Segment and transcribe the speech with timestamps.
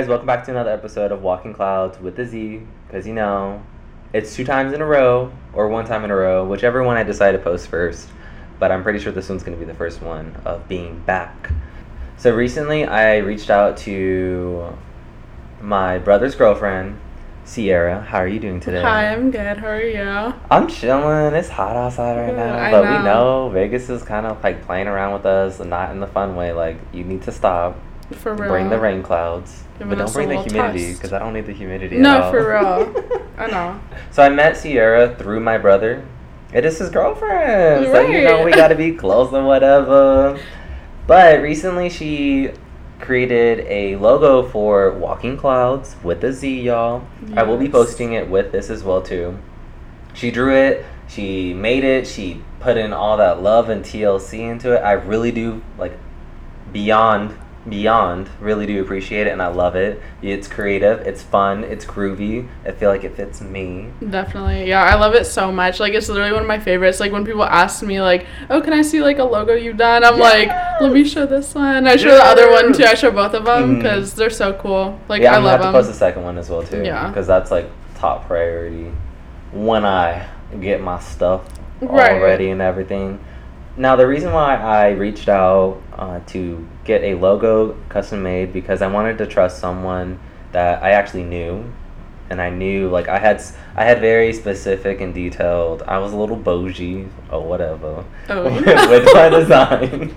[0.00, 2.62] Guys, welcome back to another episode of Walking Clouds with the Z.
[2.86, 3.62] Because you know,
[4.14, 7.02] it's two times in a row or one time in a row, whichever one I
[7.02, 8.08] decide to post first.
[8.58, 11.50] But I'm pretty sure this one's going to be the first one of being back.
[12.16, 14.74] So recently, I reached out to
[15.60, 16.98] my brother's girlfriend,
[17.44, 18.00] Sierra.
[18.00, 18.80] How are you doing today?
[18.80, 19.58] Hi, I'm good.
[19.58, 20.34] How are you?
[20.50, 21.34] I'm chilling.
[21.34, 23.48] It's hot outside right now, I but we know.
[23.48, 26.36] know Vegas is kind of like playing around with us, and not in the fun
[26.36, 26.52] way.
[26.52, 27.76] Like you need to stop.
[28.16, 28.50] For real.
[28.50, 31.52] Bring the rain clouds, Giving but don't bring the humidity because I don't need the
[31.52, 31.96] humidity.
[31.96, 33.22] at No, for real.
[33.38, 33.80] I know.
[34.10, 36.04] So I met Sierra through my brother.
[36.52, 40.38] It is his girlfriend, so you know we gotta be close and whatever.
[41.06, 42.50] But recently she
[43.00, 47.06] created a logo for Walking Clouds with a Z, y'all.
[47.34, 49.38] I will be posting it with this as well too.
[50.12, 54.74] She drew it, she made it, she put in all that love and TLC into
[54.76, 54.80] it.
[54.80, 55.96] I really do like
[56.72, 57.36] beyond
[57.68, 60.00] beyond really do appreciate it and I love it.
[60.22, 62.48] It's creative, it's fun, it's groovy.
[62.64, 63.90] I feel like it fits me.
[64.08, 64.68] Definitely.
[64.68, 65.78] Yeah, I love it so much.
[65.78, 67.00] Like it's literally one of my favorites.
[67.00, 70.04] Like when people ask me like, "Oh, can I see like a logo you've done?"
[70.04, 70.48] I'm like,
[70.80, 72.84] "Let me show this one." I show the other one too.
[72.84, 73.74] I show both of them mm-hmm.
[73.76, 74.98] because they're so cool.
[75.08, 75.72] Like yeah, I I'm gonna love have them.
[75.74, 76.82] to post the second one as well too.
[76.82, 77.08] Yeah.
[77.08, 78.90] Because that's like top priority
[79.52, 80.28] when I
[80.60, 81.42] get my stuff
[81.82, 82.12] Right.
[82.12, 83.20] all ready and everything.
[83.80, 88.82] Now the reason why I reached out uh, to get a logo custom made because
[88.82, 90.20] I wanted to trust someone
[90.52, 91.64] that I actually knew,
[92.28, 93.42] and I knew like I had
[93.74, 95.82] I had very specific and detailed.
[95.84, 98.44] I was a little bougie or whatever Oh,
[98.90, 100.14] with my design,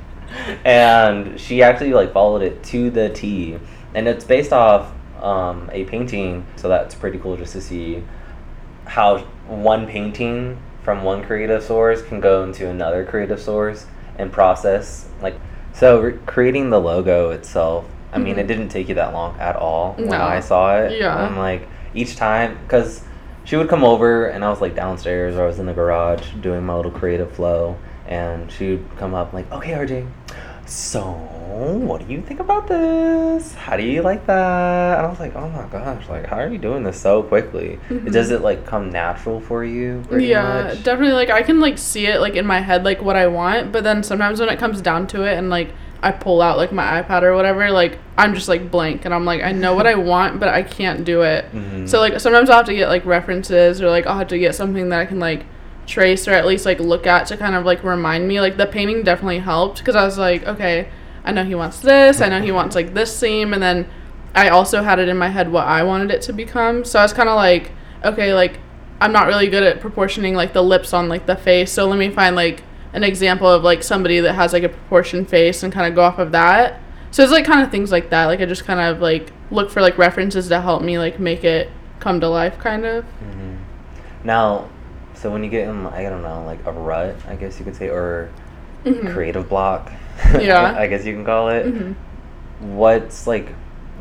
[0.65, 3.57] and she actually like followed it to the T,
[3.95, 4.91] and it's based off
[5.21, 8.03] um, a painting, so that's pretty cool just to see
[8.83, 13.85] how one painting from one creative source can go into another creative source
[14.17, 15.35] and process like
[15.73, 18.47] so re- creating the logo itself i mean it Mhm.
[18.47, 21.15] didn't take you that long at all when i saw it Yeah.
[21.15, 23.01] i'm like each time because
[23.45, 26.23] she would come over and i was like downstairs or i was in the garage
[26.41, 27.75] doing my little creative flow
[28.07, 30.05] and she would come up like okay rj
[30.65, 35.19] so what do you think about this how do you like that and i was
[35.19, 38.11] like oh my gosh like how are you doing this so quickly Mhm.
[38.11, 41.13] does it like come natural for you yeah, much definitely.
[41.13, 43.83] Like I can like see it like in my head like what I want, but
[43.83, 45.69] then sometimes when it comes down to it and like
[46.01, 49.25] I pull out like my iPad or whatever, like I'm just like blank and I'm
[49.25, 51.45] like I know what I want, but I can't do it.
[51.53, 51.87] Mhm.
[51.89, 54.55] So like sometimes I'll have to get like references or like I'll have to get
[54.55, 55.45] something that I can like
[55.85, 58.39] trace or at least like look at to kind of like remind me.
[58.41, 60.89] Like the painting definitely helped because I was like, okay,
[61.23, 63.87] I know he wants this, I know he wants like this theme, and then
[64.35, 66.83] I also had it in my head what I wanted it to become.
[66.85, 67.71] So I was kind of like,
[68.03, 68.59] okay, like
[68.99, 71.99] I'm not really good at proportioning like the lips on like the face, so let
[71.99, 75.73] me find like an example of like somebody that has like a proportioned face and
[75.73, 76.79] kind of go off of that.
[77.11, 78.25] So it's like kind of things like that.
[78.25, 81.43] Like I just kind of like look for like references to help me like make
[81.43, 83.05] it come to life, kind of.
[83.05, 83.57] Mhm.
[84.23, 84.69] Now,
[85.15, 87.75] so when you get in, I don't know, like a rut, I guess you could
[87.75, 88.29] say, or
[88.85, 89.13] Mhm.
[89.13, 89.91] creative block,
[90.39, 90.75] Yeah.
[90.77, 91.65] I guess you can call it.
[91.65, 91.95] Mhm.
[92.59, 93.49] What's like,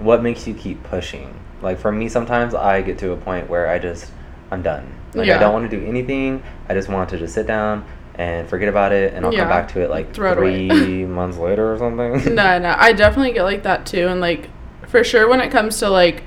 [0.01, 1.35] what makes you keep pushing?
[1.61, 4.11] Like for me, sometimes I get to a point where I just,
[4.51, 4.93] I'm done.
[5.15, 6.43] Like I don't want to do anything.
[6.69, 7.85] I just want to just sit down
[8.15, 9.41] and forget about it, and I'll Yeah.
[9.41, 12.35] come back to it like Throw it three months later or something.
[12.35, 14.49] No, no, I definitely get like that too, and like
[14.87, 16.23] for sure when it comes to like,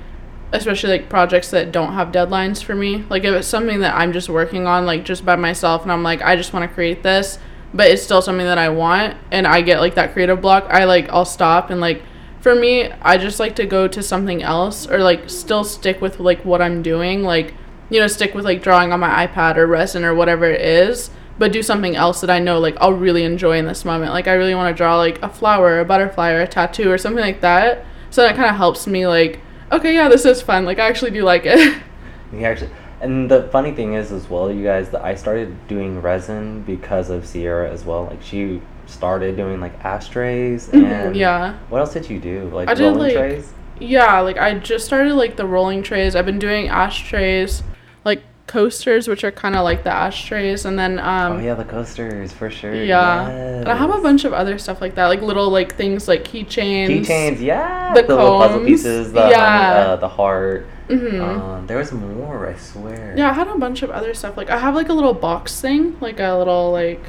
[0.58, 3.04] especially like projects that don't have deadlines for me.
[3.08, 6.02] Like if it's something that I'm just working on like just by myself, and I'm
[6.02, 7.38] like I just want to create this,
[7.72, 10.66] but it's still something that I want, and I get like that creative block.
[10.68, 12.02] I like I'll stop and like.
[12.38, 16.20] For me, I just like to go to something else or like still stick with
[16.20, 17.54] like what I'm doing, like
[17.90, 21.10] you know, stick with like drawing on my iPad or resin or whatever it is,
[21.38, 24.12] but do something else that I know like I'll really enjoy in this moment.
[24.12, 26.98] Like I really want to draw like a flower, a butterfly, or a tattoo or
[26.98, 27.84] something like that.
[28.10, 29.40] So that kind of helps me like,
[29.72, 30.64] okay, yeah, this is fun.
[30.64, 31.82] Like I actually do like it.
[32.32, 32.70] You actually,
[33.00, 37.08] and the funny thing is as well, you guys, that I started doing resin because
[37.08, 38.06] of Sierra as well.
[38.06, 41.56] Like she started doing like ashtrays Mhm, and yeah.
[41.68, 42.50] What else did you do?
[42.52, 43.52] Like I did, rolling like, trays?
[43.78, 46.16] Yeah, like I just started like the rolling trays.
[46.16, 47.62] I've been doing ashtrays,
[48.04, 51.64] like coasters, which are kind of like the ashtrays, and then um, oh yeah, the
[51.64, 52.74] coasters for sure.
[52.74, 53.28] Yeah.
[53.28, 56.24] And I have a bunch of other stuff like that, like little like things like
[56.24, 56.88] keychains.
[57.06, 57.40] keychains.
[57.40, 59.12] Yeah, The little puzzle pieces.
[59.12, 59.74] The yeah.
[59.74, 60.66] honey, uh, the heart.
[60.88, 62.46] hmm Um, there was more.
[62.48, 63.14] I swear.
[63.16, 64.36] Yeah, I had a bunch of other stuff.
[64.36, 67.02] Like I have like a little box thing, like a little like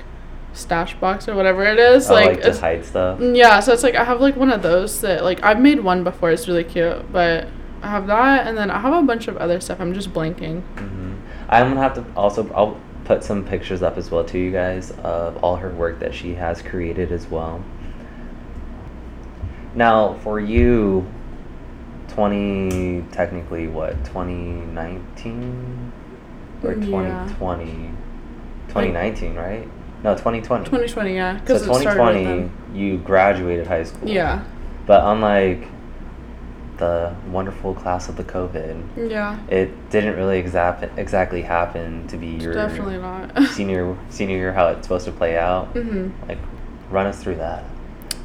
[0.53, 2.09] stash box or whatever it is.
[2.09, 3.19] Oh, like, like, to it's- hide stuff.
[3.21, 6.03] yeah, so it's like I have like one of those that like I've made one
[6.03, 6.31] before.
[6.31, 7.47] It's really cute, but
[7.83, 9.79] I have that, and then I have a bunch of other stuff.
[9.79, 10.61] I'm just blanking.
[10.79, 10.96] hmm
[11.49, 12.51] I'm gonna have to also.
[12.53, 16.13] I'll put some pictures up as well to you guys of all her work that
[16.13, 17.63] she has created as well.
[19.75, 21.09] Now, for you,
[22.09, 25.91] twenty technically what twenty nineteen
[26.63, 27.91] or twenty twenty.
[28.67, 29.67] 2019, right?
[30.03, 30.65] No, 2020.
[30.65, 31.39] 2020, yeah.
[31.45, 34.09] So 2020, you graduated high school.
[34.09, 34.43] Yeah.
[34.85, 35.67] But unlike
[36.77, 39.37] the wonderful class of the COVID, Yeah.
[39.49, 43.43] it didn't really exact exactly happen to be your Definitely not.
[43.51, 45.67] senior senior year how it's supposed to play out.
[45.67, 46.37] hmm Like,
[46.89, 47.63] run us through that.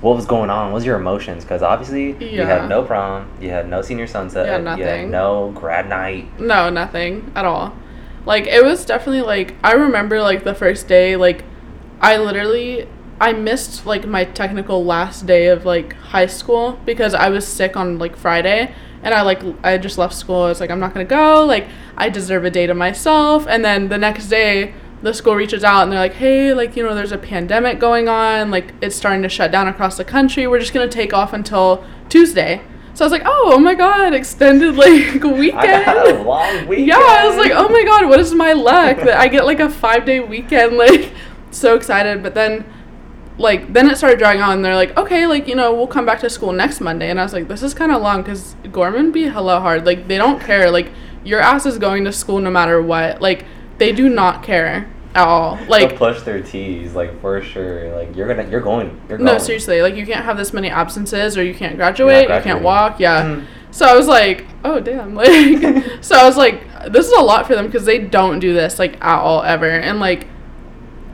[0.01, 0.67] What was going on?
[0.73, 1.45] What was your emotions?
[1.45, 5.11] Because obviously you had no prom, you had no senior sunset, Yeah, you had nothing.
[5.11, 6.41] no grad night.
[6.41, 7.73] No, nothing at all.
[8.27, 11.45] Like it was definitely like I remember like the first day like
[12.01, 12.89] I literally
[13.23, 17.77] I missed like my technical last day of like high school because I was sick
[17.77, 18.75] on like Friday
[19.05, 20.43] and I like I just left school.
[20.43, 21.47] I was like I'm not going to go.
[21.47, 23.47] Like I deserve a day to myself.
[23.47, 26.83] And then the next day the school reaches out and they're like, "Hey, like you
[26.83, 28.51] know there's a pandemic going on.
[28.51, 30.49] Like it's starting to shut down across the country.
[30.49, 32.61] We're just going to take off until Tuesday."
[32.95, 36.67] So I was like, "Oh, oh my god, extended like weekend." I had a long
[36.67, 36.89] weekend.
[36.89, 39.61] Yeah, I was like, oh my god, what is my luck that I get like
[39.61, 40.77] a five day weekend?
[40.77, 41.13] Like,
[41.53, 42.23] so excited.
[42.23, 42.65] But then,
[43.43, 44.57] like, then it started dragging on.
[44.57, 47.11] And they're like, okay, like, you know, we'll come back to school next Monday.
[47.11, 49.85] And I was like, this is kind of long because Gorman be hella hard.
[49.85, 50.71] Like, they don't care.
[50.71, 50.91] Like,
[51.25, 53.21] your ass is going to school no matter what.
[53.21, 53.45] Like,
[53.79, 55.59] they do not care at all.
[55.69, 57.95] Like They'll push their T's, like for sure.
[57.95, 59.41] Like you're gonna, you're going, you're no, going.
[59.41, 62.99] seriously, like, you can't have this many absences or you can't graduate, you can't walk.
[63.01, 63.25] Yeah.
[63.25, 63.47] Mhm.
[63.71, 65.29] So I was like, oh damn, like
[66.03, 68.79] so I was like, this is a lot for them because they don't do this
[68.79, 69.69] like at all ever.
[69.69, 70.27] And like,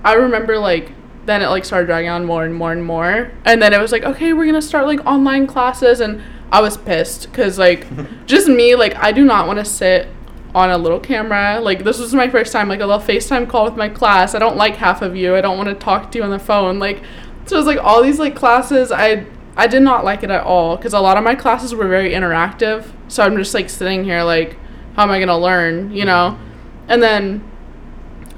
[0.05, 0.93] I remember like
[1.29, 3.93] then it like started dragging on more and more and more, and then it was
[3.93, 7.87] like, okay, we're gonna start like online classes, and I was pissed because like
[8.27, 10.09] just me like I do not want to sit
[10.55, 11.61] on a little camera.
[11.61, 14.35] Like this was my first time like a little FaceTime call with my class.
[14.35, 15.37] I don't like half of you.
[15.37, 16.79] I don't want to talk to you on the phone.
[16.79, 17.03] Like
[17.47, 19.27] so it was like all these like classes I
[19.57, 22.11] I did not like it at all because a lot of my classes were very
[22.11, 22.91] interactive.
[23.09, 24.57] So I'm just like sitting here like
[24.95, 26.39] how am I to learn, you know?
[26.89, 27.49] And then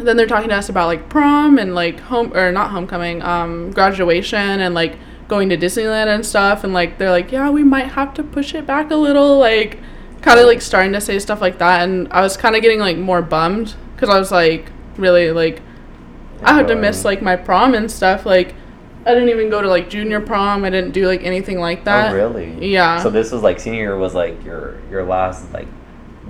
[0.05, 3.71] then they're talking to us about like prom and like home or not homecoming, um
[3.73, 4.97] graduation and like
[5.29, 8.55] going to Disneyland and stuff and like they're like, "Yeah, we might have to push
[8.55, 9.79] it back a little." Like
[10.23, 12.79] kind of like starting to say stuff like that and I was kind of getting
[12.79, 15.63] like more bummed cuz I was like really like
[16.43, 18.55] I had to miss like my prom and stuff like
[19.07, 20.65] I didn't even go to like junior prom.
[20.65, 22.13] I didn't do like anything like that.
[22.13, 22.71] Oh really?
[22.73, 23.03] Yeah.
[23.03, 25.69] So this was like senior year was like your your last like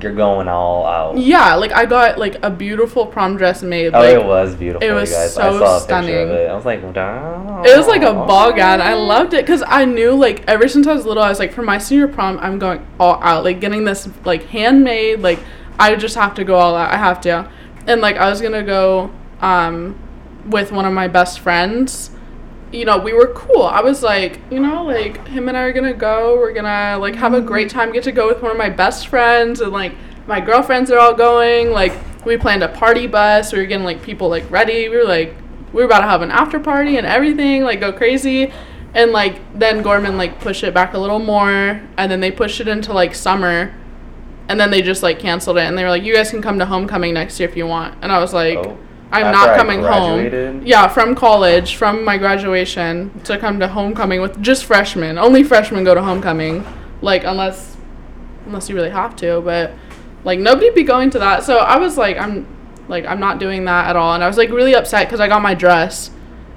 [0.03, 1.19] you're going all out.
[1.19, 3.95] Yeah, like I got like a beautiful prom dress made.
[3.95, 5.37] Oh, like, it was beautiful, it was you guys.
[5.37, 6.15] I so saw a picture stunning.
[6.15, 6.51] of it.
[6.51, 7.63] I was like, wow.
[7.65, 8.81] It was like a ball gown.
[8.81, 11.53] I loved it because I knew like ever since I was little, I was like,
[11.53, 15.21] for my senior prom, I'm going all out, like getting this like handmade.
[15.21, 15.41] Like
[15.79, 16.93] I just have to go all out.
[16.93, 17.51] I have to,
[17.87, 19.99] and like I was gonna go um
[20.47, 22.11] with one of my best friends.
[22.73, 23.63] You know, we were cool.
[23.63, 26.37] I was like, you know, like him and I are gonna go.
[26.37, 27.79] We're gonna like have a great mm-hmm.
[27.79, 27.93] time.
[27.93, 29.95] Get to go with one of my best friends, and like
[30.27, 31.71] my girlfriends are all going.
[31.73, 31.93] Like
[32.25, 33.53] we planned a party bus.
[33.53, 34.89] We were getting like people like ready.
[34.89, 35.35] We were like
[35.73, 38.53] we were about to have an after party and everything, like go crazy.
[38.93, 42.61] And like then Gorman like pushed it back a little more and then they pushed
[42.61, 43.73] it into like summer
[44.49, 46.59] and then they just like canceled it and they were like, You guys can come
[46.59, 48.79] to homecoming next year if you want and I was like Oh.
[49.13, 50.63] I'm After not coming home.
[50.65, 55.19] Yeah, from college, from my graduation to come to homecoming with just freshmen.
[55.19, 56.65] Only freshmen go to homecoming.
[57.03, 57.77] Like unless
[58.47, 59.73] unless you really have to, but
[60.25, 61.43] like nobody be going to that.
[61.45, 62.47] So I was like I'm
[62.89, 65.29] like I'm not doing that at all and I was like really upset cuz I
[65.29, 66.11] got my dress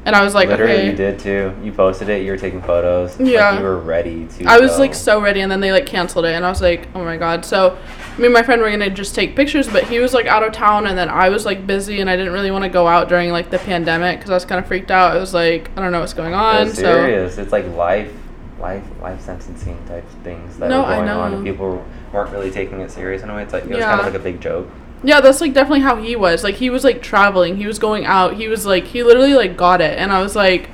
[0.06, 0.86] and I was like Literally, okay.
[0.90, 1.56] you did too.
[1.64, 2.24] You posted it.
[2.24, 3.20] You were taking photos.
[3.20, 3.52] Yeah.
[3.52, 4.46] Like you were ready to.
[4.46, 4.78] I was go.
[4.80, 7.18] like so ready, and then they like canceled it, and I was like, oh my
[7.18, 7.46] god.
[7.46, 7.78] So
[8.18, 10.52] me and my friend were gonna just take pictures, but he was like out of
[10.54, 13.08] town, and then I was like busy, and I didn't really want to go out
[13.10, 15.16] during like the pandemic because I was kind of freaked out.
[15.16, 16.66] I was like, I don't know what's going It on.
[16.66, 17.38] was So serious.
[17.38, 18.12] It's like life,
[18.60, 22.82] life, life sentencing type things that No, were going on, and people weren't really taking
[22.82, 23.44] it serious in a way.
[23.44, 23.88] It's like it was Yeah.
[23.96, 24.70] kind of like a big joke.
[25.04, 26.44] Yeah, that's like definitely how he was.
[26.44, 29.58] Like he was like traveling, he was going out, he was like he literally like
[29.58, 30.70] got it, and I was like,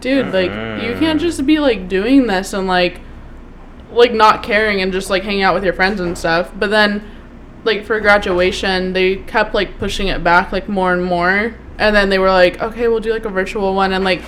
[0.00, 0.50] dude, like
[0.82, 3.00] you can't just be like doing this and like
[3.90, 6.52] like not caring and just like hanging out with your friends and stuff.
[6.56, 7.02] But then
[7.64, 11.54] like for graduation, they kept like pushing it back like more and more.
[11.78, 13.92] And then they were like, okay, we'll do like a virtual one.
[13.92, 14.22] And like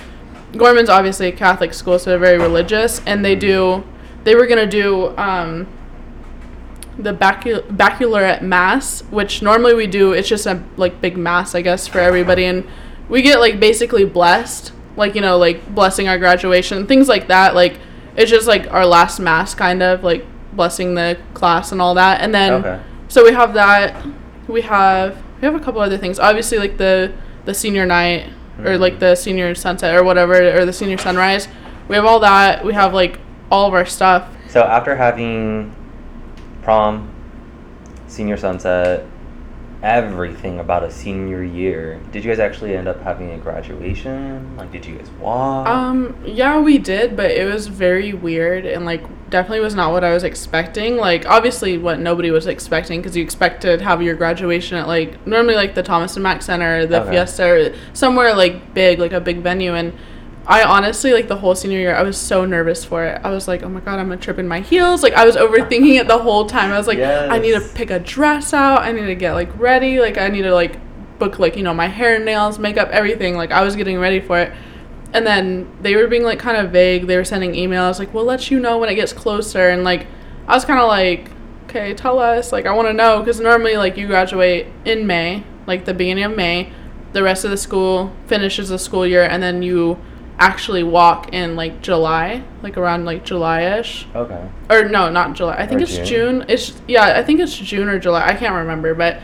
[0.57, 3.01] Gorman's obviously a Catholic school, so they're very religious.
[3.05, 3.83] And they do,
[4.23, 5.67] they were gonna do um,
[6.97, 10.13] the bacul- baccalaureate mass, which normally we do.
[10.13, 12.67] It's just a like big mass, I guess, for everybody, and
[13.09, 17.55] we get like basically blessed, like you know, like blessing our graduation, things like that.
[17.55, 17.77] Like
[18.15, 22.21] it's just like our last mass, kind of like blessing the class and all that.
[22.21, 22.81] And then Okay.
[23.07, 24.05] so we have that.
[24.47, 26.19] We have we have a couple other things.
[26.19, 27.11] Obviously, like the
[27.45, 28.81] the senior night or mm-hmm.
[28.81, 31.47] like the senior sunset or whatever or the senior sunrise.
[31.87, 32.63] We have all that.
[32.63, 33.19] We have like
[33.51, 34.29] all of our stuff.
[34.47, 35.75] So after having
[36.65, 37.13] prom,
[38.07, 39.05] senior sunset,
[39.83, 41.99] everything about a senior year.
[42.11, 44.57] Did you guys actually end up having a graduation?
[44.57, 45.67] Like, did you guys walk?
[45.67, 50.03] Um, yeah, we did, but it was very weird and like definitely was not what
[50.03, 50.97] I was expecting.
[50.97, 55.25] Like, obviously, what nobody was expecting because you expect to have your graduation at like
[55.27, 57.11] normally like the Thomas and Mack Center, the Okay.
[57.11, 59.75] Fiesta, or somewhere like big, like a big venue.
[59.75, 59.93] And
[60.47, 63.19] I honestly, like the whole senior year, I was so nervous for it.
[63.23, 65.01] I was like, oh my god, I'm gonna trip in my heels.
[65.01, 66.71] Like, I was overthinking it the whole time.
[66.71, 68.81] I was like, I need to pick a dress out.
[68.83, 69.99] I need to get like ready.
[69.99, 70.79] Like, I need to like
[71.17, 73.35] book like you know my hair, nails, makeup, everything.
[73.35, 74.53] Like, I was getting ready for it.
[75.13, 77.07] And then they were being like kind of vague.
[77.07, 80.05] They were sending emails like, "We'll let you know when it gets closer." And like,
[80.47, 81.31] I was kind of like,
[81.65, 85.43] "Okay, tell us." Like, I want to know because normally like you graduate in May,
[85.65, 86.71] like the beginning of May.
[87.13, 89.97] The rest of the school finishes the school year, and then you
[90.37, 94.05] actually walk in like July, like around like July-ish.
[94.15, 94.49] okay.
[94.69, 95.55] Or no, not July.
[95.57, 96.05] I think Or it's June?
[96.05, 96.45] June.
[96.49, 98.25] It's yeah, I think it's June or July.
[98.27, 99.21] I can't remember, but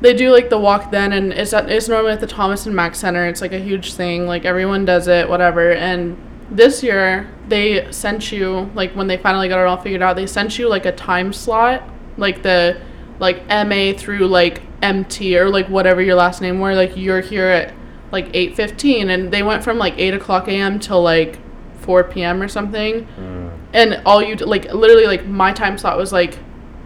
[0.00, 2.74] they do like the walk then, and it's at, it's normally at the Thomas and
[2.74, 3.26] Mack Center.
[3.26, 4.26] It's like a huge thing.
[4.26, 5.72] Like everyone does it, whatever.
[5.72, 6.16] And
[6.50, 10.26] this year they sent you like when they finally got it all figured out, they
[10.26, 11.82] sent you like a time slot,
[12.16, 12.80] like the
[13.18, 16.74] like MA through like MT or like whatever your last name were.
[16.74, 17.72] Like you're here at
[18.14, 20.78] like eight fifteen, and they went from like eight o'clock a.m.
[20.78, 21.38] till like
[21.80, 22.40] four p.m.
[22.40, 23.06] or something.
[23.20, 23.50] Mm.
[23.74, 26.38] and all you d- like literally like my time slot was like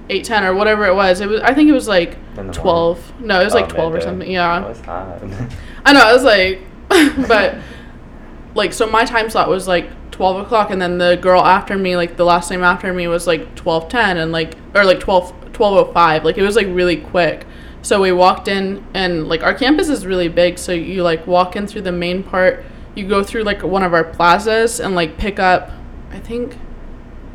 [0.08, 1.20] 8.10 or whatever it was.
[1.20, 3.68] It was i think it was like In the 12 no it was Oh, like
[3.68, 4.64] 12 or something yeah.
[4.64, 4.80] Oh, it's
[5.84, 6.62] i know i was like
[7.28, 7.56] but
[8.54, 11.94] like so my time slot was like 12 o'clock and then the girl after me
[11.94, 16.24] like the last name after me was like 12.10 and like or like 12 1205
[16.24, 17.44] like it was like really quick
[17.88, 21.56] so we walked in and like our campus is really big so you like walk
[21.56, 22.62] in through the main part.
[22.94, 25.70] You go through like one of our plazas and like pick up
[26.10, 26.58] i think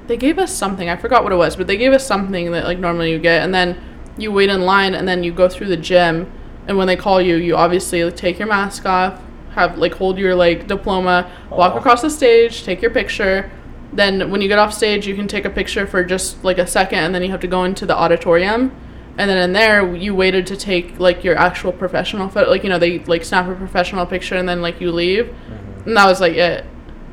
[0.06, 2.66] they gave us something i forgot what it was but they gave us something that
[2.66, 3.82] like normally you get and then
[4.16, 6.32] you wait in line and then you go through the gym
[6.68, 9.20] and when they call you you obviously like, take your mask off
[9.56, 13.50] have like hold your like diploma walk across the stage take your picture.
[13.92, 16.68] Then when you get off stage you can take a picture for just like a
[16.68, 18.72] second and then you have to go into the auditorium
[19.18, 22.70] and then in there you waited to take like your actual professional photo like you
[22.70, 25.86] know they like snap a professional picture and then like you leave Mhm.
[25.88, 26.66] and that was like it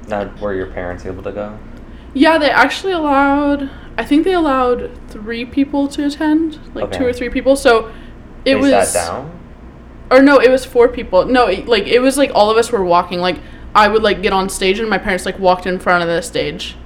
[0.09, 1.59] Now, were your parents able to go?
[2.15, 3.71] yeah, they actually allowed.
[3.97, 7.55] I think they allowed three people to attend, like two or three people.
[7.55, 7.93] So
[8.45, 9.31] it they was, sat down.
[10.11, 11.25] or no, it was four people.
[11.27, 13.21] No, it, like it was like all of us were walking.
[13.21, 13.39] Like
[13.77, 16.21] I would like get on stage, and my parents like walked in front of the
[16.23, 16.77] stage,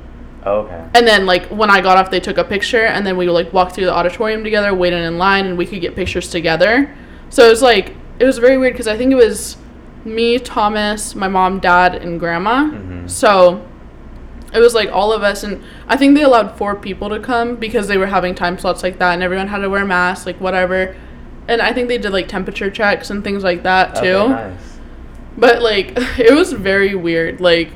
[0.46, 0.88] okay.
[0.94, 3.52] and then like when I got off, they took a picture, and then we like
[3.52, 6.94] walked through the auditorium together, waited in line, and we could get pictures together.
[7.30, 9.56] So it was like it was very weird because I think it was
[10.04, 12.70] me, Thomas, my mom, dad, and grandma.
[12.70, 13.08] Mhm.
[13.08, 13.64] So
[14.52, 17.56] it was like all of us, and I think they allowed four people to come
[17.56, 20.40] because they were having time slots like that, and everyone had to wear masks, like
[20.40, 20.94] whatever.
[21.48, 24.06] And I think they did like temperature checks and things like that too.
[24.06, 24.78] Okay, nice.
[25.36, 27.40] But like it was very weird.
[27.40, 27.70] Like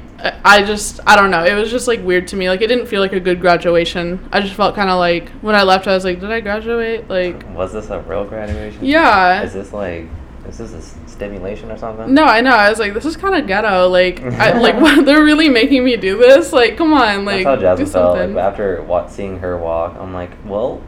[0.45, 1.45] I just I don't know.
[1.45, 2.49] It was just like weird to me.
[2.49, 4.29] Like it didn't feel like a good graduation.
[4.33, 7.09] I just felt kind of like when I left, I was like, did I graduate?
[7.09, 8.85] Like Was this a real graduation?
[8.85, 9.43] yeah.
[9.43, 10.07] Is this like,
[10.49, 12.13] is this a stimulation or something?
[12.15, 12.51] No, I know.
[12.51, 13.89] I was like, this is kind of ghetto.
[13.89, 16.53] Like, I, like what, they're really making me do this.
[16.53, 18.17] Like, come on, like, That's how do Jasmine felt.
[18.19, 20.83] Like, after wa- seeing her walk, I'm like, well,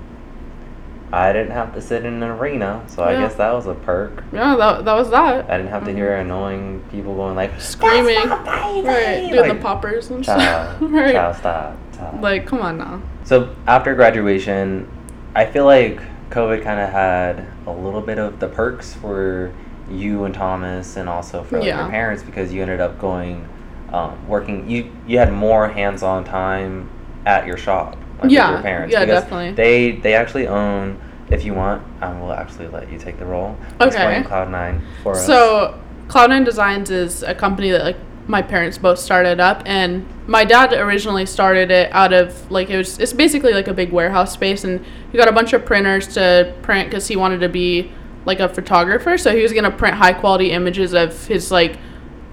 [1.12, 4.22] I didn't have to sit in an arena, so I guess that was a perk.
[4.32, 5.50] yeah, that, that was that.
[5.50, 9.28] I didn't have to hear annoying people going like Screaming, "That's right?
[9.30, 11.12] Doing Like, the poppers and Child, stuff, right?
[11.12, 12.20] child, stop, stop.
[12.22, 13.02] Like, come on now.
[13.24, 14.88] So after graduation,
[15.34, 16.00] I feel like
[16.30, 19.52] COVID kind of had a little bit of the perks for
[19.90, 21.80] you and Thomas, and also for like, Yeah.
[21.80, 23.48] your parents because you ended up going,
[23.92, 24.70] um, working.
[24.70, 26.88] You you had more hands-on time
[27.26, 28.92] at your shop, like with Yeah, your parents.
[28.92, 29.52] yeah, definitely.
[29.52, 31.00] They they actually own.
[31.30, 33.56] If you want, I will actually let you take the role.
[33.80, 33.86] Okay.
[33.86, 35.24] Explain Cloud9 for us.
[35.24, 37.96] So, Cloud9 Designs is a company that like
[38.26, 42.76] my parents both started up, and my dad originally started it out of like it
[42.76, 42.98] was.
[42.98, 46.52] It's basically like a big warehouse space, and he got a bunch of printers to
[46.62, 47.92] print because he wanted to be
[48.24, 49.16] like a photographer.
[49.16, 51.78] So he was gonna print high quality images of his like.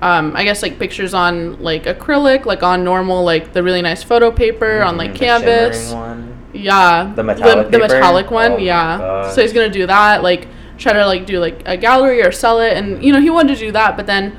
[0.01, 4.03] Um, I guess like pictures on like acrylic, like on normal, like the really nice
[4.03, 5.91] photo paper on like Mhm, the canvas.
[5.91, 6.37] one.
[6.53, 7.11] Yeah.
[7.15, 7.65] The metallic one.
[7.71, 7.93] the, paper?
[7.93, 9.29] metallic one, Oh yeah.
[9.31, 12.59] So he's gonna do that, like try to like do like a gallery or sell
[12.61, 14.37] it and you know, he wanted to do that, but then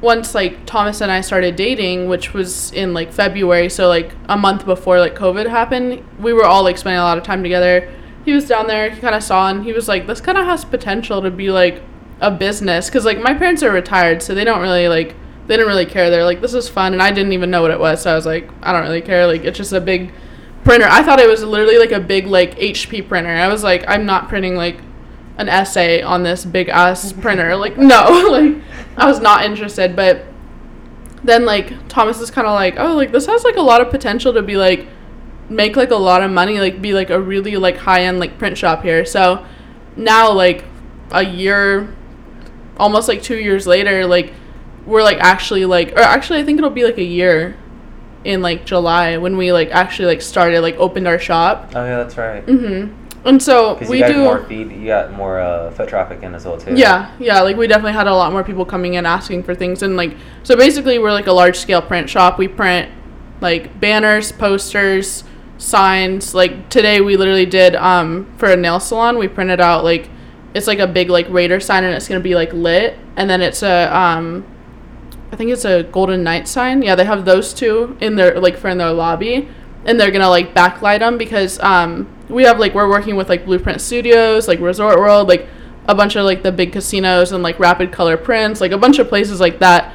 [0.00, 4.36] once like Thomas and I started dating, which was in like February, so like a
[4.36, 7.88] month before like COVID happened, we were all like spending a lot of time together.
[8.24, 10.44] He was down there, he kind of saw and he was like, this kind of
[10.44, 11.82] has potential to be like
[12.22, 15.14] a business because like my parents are retired, so they don't really like
[15.46, 16.08] they didn't really care.
[16.08, 18.14] They're like, this is fun, and I didn't even know what it was, so I
[18.14, 19.26] was like, I don't really care.
[19.26, 20.12] Like it's just a big
[20.64, 20.86] printer.
[20.88, 23.30] I thought it was literally like a big like HP printer.
[23.30, 24.78] I was like, I'm not printing like
[25.36, 27.56] an essay on this big ass printer.
[27.56, 28.62] Like no, like
[28.96, 29.96] I was not interested.
[29.96, 30.24] But
[31.24, 33.90] then like Thomas is kind of like, oh, like this has like a lot of
[33.90, 34.86] potential to be like
[35.48, 38.38] make like a lot of money, like be like a really like high end like
[38.38, 39.04] print shop here.
[39.04, 39.44] So
[39.96, 40.64] now like
[41.10, 41.94] a year,
[42.76, 44.32] almost like two years later, like
[44.86, 47.56] we're like actually like, or actually I think it'll be like a year
[48.24, 51.72] in like July when we like actually like started like opened our shop.
[51.74, 52.44] Oh yeah, that's right.
[52.46, 52.98] Mm-hmm.
[53.24, 54.24] And so we you got do.
[54.24, 56.74] more feed, you got more uh, foot traffic in as well too.
[56.74, 59.82] Yeah, yeah, like we definitely had a lot more people coming in asking for things
[59.82, 62.38] and like so basically we're like a large scale print shop.
[62.38, 62.90] We print
[63.40, 65.24] like banners, posters,
[65.58, 66.34] signs.
[66.34, 70.08] Like today we literally did um for a nail salon, we printed out like
[70.54, 73.28] it's like a big like Raider sign and it's going to be like lit and
[73.30, 74.44] then it's a um
[75.32, 76.82] I think it's a Golden Knight sign.
[76.82, 79.48] Yeah, they have those two in their like for in their lobby,
[79.86, 83.46] and they're gonna like backlight them because um we have like we're working with like
[83.46, 85.48] Blueprint Studios, like Resort World, like
[85.86, 88.98] a bunch of like the big casinos and like Rapid Color Prints, like a bunch
[88.98, 89.94] of places like that.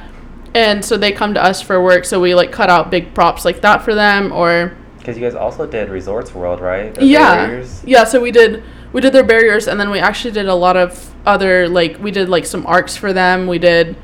[0.54, 3.44] And so they come to us for work, so we like cut out big props
[3.44, 6.92] like that for them, or Because you guys also did Resorts World, right?
[6.94, 7.82] The yeah, barriers?
[7.86, 8.02] yeah.
[8.02, 11.14] So we did we did their barriers, and then we actually did a lot of
[11.26, 13.46] other like we did like some arcs for them.
[13.46, 13.96] We did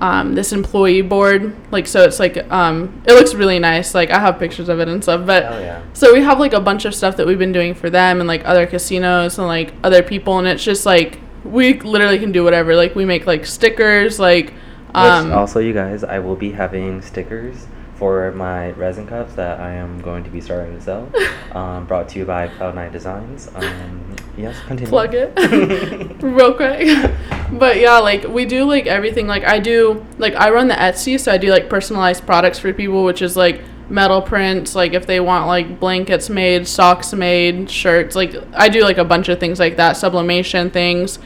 [0.00, 3.94] um, this employee board, like so it's like um, it looks really nice.
[3.94, 5.82] Like I have pictures of it and stuff, but Oh yeah.
[5.92, 8.26] so we have like a bunch of stuff that we've been doing for them and
[8.26, 12.44] like other casinos and like other people, and it's just like we literally can do
[12.44, 12.74] whatever.
[12.76, 14.54] Like we make like stickers, like
[14.94, 19.60] um, Which also, you guys, I will be having stickers for my resin cups that
[19.60, 21.12] I am going to be starting to sell.
[21.52, 23.50] um, brought to you by Cloud9 Designs.
[23.54, 24.88] Um, yes, continue.
[24.88, 26.22] plug it.
[26.22, 27.10] Real quick.
[27.52, 29.26] But yeah like we do like everything.
[29.26, 32.72] Like i do like i run the etsy so i do like personalized products for
[32.72, 37.68] people which is like metal prints like if they want like blankets made socks made
[37.68, 41.18] shirts like i do like a bunch of things like that sublimation things.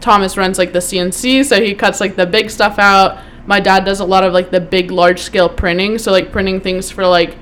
[0.00, 3.18] Thomas runs like the cnc so he cuts like the big stuff out.
[3.46, 6.60] My dad does a lot of like the big large scale printing so like printing
[6.60, 7.36] things for like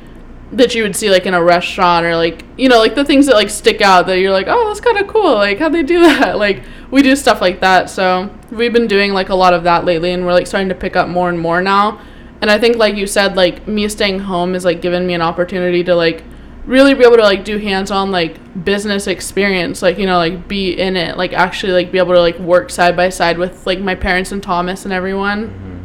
[0.52, 3.26] that you would see like in a restaurant or like you know like the things
[3.26, 5.82] that like stick out that you're like oh that's kind of cool like how'd they
[5.82, 6.38] do that?
[6.38, 9.84] Like we do stuff like that so we've been doing like a lot of that
[9.84, 12.00] lately and we're like starting to pick up more and more now.
[12.40, 15.22] And i think like you said like me staying home is like giving me an
[15.22, 16.22] opportunity to like
[16.66, 20.72] really be able to like do hands-on like business experience like you know like be
[20.72, 23.80] in it like actually like be able to like work side by side with like
[23.80, 25.48] my parents and thomas and everyone.
[25.48, 25.76] Mm-hmm.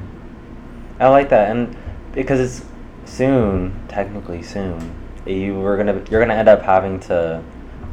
[1.02, 1.76] I like that, and
[2.14, 2.66] because it's
[3.12, 4.94] soon, technically soon,
[5.26, 7.42] you were gonna you're gonna end up having to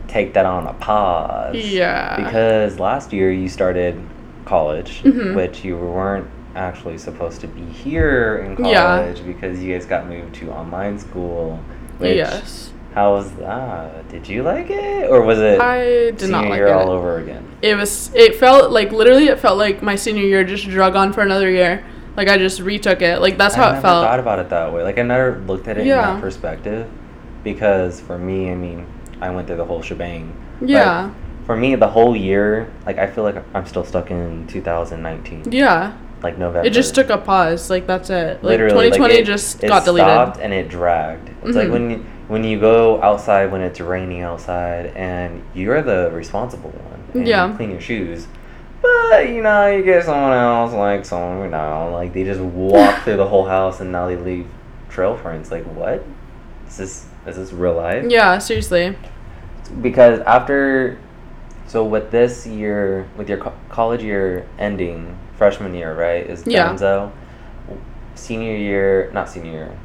[0.06, 1.54] take that on a pause.
[1.56, 2.16] Yeah.
[2.16, 4.00] Because last year you started
[4.46, 5.34] college, Mhm.
[5.34, 8.84] which you weren't actually supposed to be here in Yeah.
[9.02, 11.58] college because you guys got moved to online school.
[11.98, 14.08] Which, yes How was that?
[14.08, 16.90] Did you like it, or was it i did senior not like year it all
[16.90, 17.44] over again?
[17.60, 21.12] it was it felt like literally it felt like my senior year just drug on
[21.12, 21.84] for another year
[22.18, 24.50] like i just retook it like that's I how it felt I thought about it
[24.50, 24.82] that way.
[24.82, 26.86] Like I never looked at it in that perspective,
[27.44, 28.86] because for me, I mean,
[29.20, 30.34] I went through the whole shebang.
[30.60, 31.10] Yeah
[31.46, 35.96] for me, the whole year, like I feel like I'm still stuck in 2019, yeah
[36.20, 36.66] like November.
[36.66, 39.68] it just took a pause like that's it like Literally, 2020 like, it- just it
[39.68, 41.30] got deleted stopped and it dragged.
[41.44, 41.72] It's like Mhm.
[41.72, 47.00] when you, when you go outside when it's raining outside and you're the responsible one.
[47.14, 47.48] And Yeah.
[47.48, 48.26] You clean your shoes.
[49.10, 53.02] But you know, you get someone else, like someone you know, like they just walk
[53.04, 54.46] through the whole house and now they leave
[54.88, 55.50] trail prints.
[55.50, 56.04] Like what?
[56.68, 58.04] Is this is this real life?
[58.08, 58.96] yeah seriously
[59.82, 60.98] Because after,
[61.66, 66.70] so with this year, with your co- college year ending, freshman year, right, is Yeah.
[66.72, 67.10] Denzo.
[68.14, 69.78] Senior year, not senior year,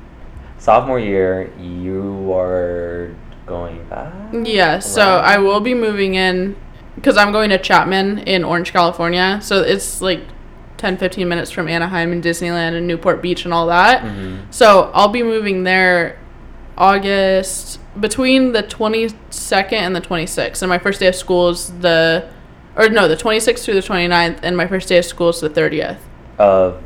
[0.58, 3.12] sophomore year, you are
[3.46, 4.14] going back.
[4.46, 6.56] yeah so i will be moving in
[6.96, 10.22] because i'm going to chapman in orange california so it's like
[10.78, 14.40] 10 15 minutes from anaheim and disneyland and newport beach and all that Mhm.
[14.52, 16.18] So I'll be moving there
[16.78, 20.62] August between the 22nd and the 26th.
[20.62, 22.28] And my first day of school is the,
[22.76, 24.40] or no, the 26th through the 29th.
[24.44, 25.98] And my first day of school is the 30th.
[26.40, 26.82] Of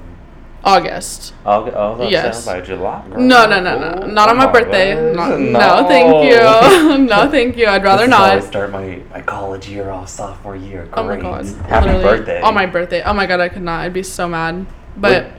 [0.68, 1.34] August.
[1.46, 2.46] August, oh, that's Yes.
[2.46, 3.04] by July.
[3.10, 3.20] girl.
[3.22, 4.00] No, no, no, no.
[4.04, 5.14] Oh, Not on my oh birthday.
[5.14, 5.16] gosh.
[5.16, 6.98] No, no, thank you.
[7.08, 7.68] no, thank you.
[7.68, 8.44] I'd rather This is how I not.
[8.44, 10.88] start my, my college year off sophomore year.
[10.94, 11.22] Oh my Great.
[11.22, 11.46] god.
[11.70, 12.42] Happy Literally, birthday.
[12.42, 13.02] On my birthday.
[13.04, 13.80] Oh my god, I could not.
[13.82, 14.66] I'd be so mad.
[14.98, 15.32] But What-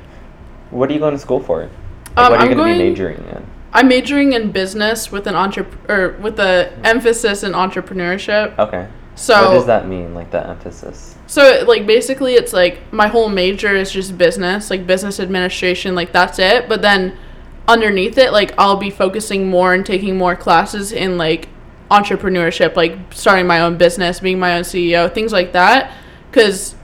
[0.70, 1.60] What are you going to school for?
[1.60, 1.70] Like,
[2.16, 3.46] Um, what are you I'm going to be majoring in?
[3.72, 8.58] I'm majoring in business with an entrep or with a emphasis in entrepreneurship.
[8.58, 8.86] Okay.
[9.14, 11.16] So what does that mean, like the emphasis?
[11.28, 16.10] So like basically it's like my whole major is just business, like business administration, like
[16.10, 16.68] that's it.
[16.68, 17.16] But then
[17.68, 21.50] underneath it, like I'll be focusing more and taking more classes in like
[21.90, 25.92] entrepreneurship, like starting my own business, being my own CEO, things like that.
[26.30, 26.74] Because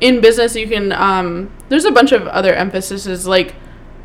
[0.00, 3.54] in business, you can um, there's a bunch of other emphases like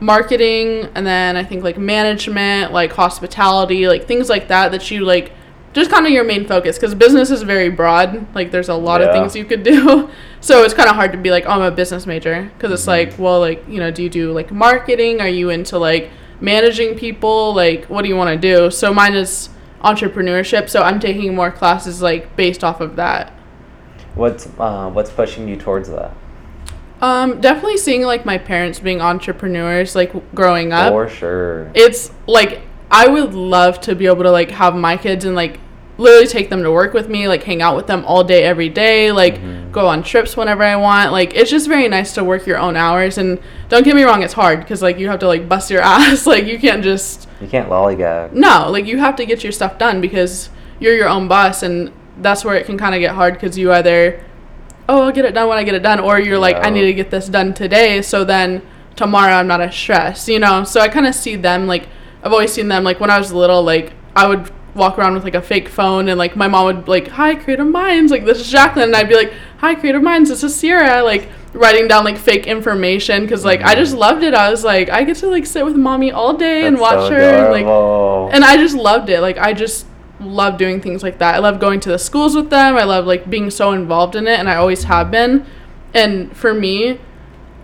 [0.02, 5.06] marketing, and then I think like management, like hospitality, like things like that that you
[5.06, 5.32] like
[5.78, 9.02] just kind of your main focus because business is very broad like there's a lot
[9.02, 10.10] of things you could do.
[10.40, 12.84] So it's kind of hard to be like oh i'm a business major because it's
[12.84, 12.88] Mhm.
[12.98, 15.20] like well like you know do you do like marketing?
[15.20, 16.10] Are you into like
[16.40, 17.54] managing people?
[17.56, 18.70] Like what do you want to do?
[18.72, 19.50] So mine is
[19.84, 23.32] entrepreneurship so i'm taking more classes like based off of that.
[24.16, 26.12] What's uh, what's pushing you towards that?
[27.02, 30.92] um definitely seeing like my parents being entrepreneurs like growing up.
[30.94, 31.72] For sure.
[31.76, 35.60] it's like I would love to be able to like have my kids and like
[35.98, 38.70] literally take them to work with me, like hang out with them all day every
[38.70, 39.72] day, like Mhm.
[39.72, 41.12] go on trips whenever I want.
[41.12, 44.22] Like it's just very nice to work your own hours and don't get me wrong,
[44.24, 46.28] it's hard cuz like you have to like bust your ass.
[46.28, 48.34] like you can't just You can't lollygag.
[48.34, 51.92] no, like you have to get your stuff done because you're your own boss and
[52.22, 54.20] that's where it can kind of get hard cuz you either
[54.90, 56.86] oh, I'll get it done when I get it done or you're like I need
[56.86, 58.62] to get this done today so then
[58.96, 60.64] tomorrow I'm not as stressed, you know?
[60.64, 61.88] So I kind of see them like
[62.24, 65.24] I've always seen them like when I was little like I would walk around with
[65.24, 68.24] like a fake phone and like my mom would be like hi creative minds like
[68.26, 71.88] this is Jacqueline and I'd be like hi creative minds this is Sierra like writing
[71.88, 73.80] down like fake information because like I mm-hmm.
[73.80, 76.66] just loved it I was like I get to like sit with mommy all day
[76.68, 77.66] and watch so her and like
[78.34, 79.22] and I just loved it.
[79.22, 79.86] Like I just
[80.20, 81.36] love doing things like that.
[81.36, 82.76] I love going to the schools with them.
[82.76, 85.46] I love like being so involved in it and I always have been.
[85.94, 87.00] And for me,